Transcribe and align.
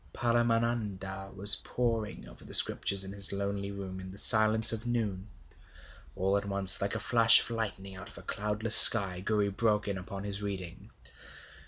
Paramananda 0.13 1.31
was 1.35 1.57
poring 1.57 2.27
over 2.27 2.43
the 2.43 2.55
scriptures 2.55 3.03
in 3.05 3.11
his 3.11 3.31
lonely 3.31 3.69
room 3.69 3.99
in 3.99 4.09
the 4.09 4.17
silence 4.17 4.73
of 4.73 4.87
noon. 4.87 5.29
All 6.15 6.35
at 6.37 6.45
once, 6.45 6.81
like 6.81 6.95
a 6.95 6.99
flash 6.99 7.39
of 7.41 7.51
lightning 7.51 7.95
out 7.95 8.09
of 8.09 8.17
a 8.17 8.23
cloudless 8.23 8.73
sky, 8.75 9.21
Gouri 9.23 9.49
broke 9.49 9.87
in 9.87 9.99
upon 9.99 10.23
his 10.23 10.41
reading. 10.41 10.89